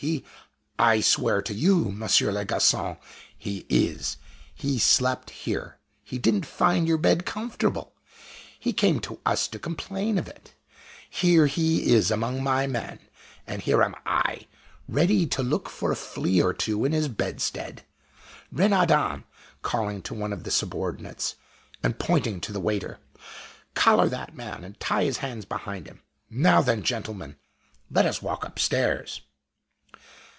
[0.01, 0.25] he"
[0.91, 2.97] "I swear to you, Monsieur le Garcon,
[3.37, 4.17] he is.
[4.55, 7.93] He slept here he didn't find your bed comfortable
[8.59, 10.55] he came to us to complain of it
[11.07, 12.97] here he is among my men
[13.45, 14.47] and here am I
[14.87, 17.83] ready to look for a flea or two in his bedstead.
[18.51, 19.23] Renaudin!
[19.61, 21.35] (calling to one of the subordinates,
[21.83, 22.97] and pointing to the waiter)
[23.75, 26.01] collar that man and tie his hands behind him.
[26.27, 27.35] Now, then, gentlemen,
[27.91, 29.21] let us walk upstairs!"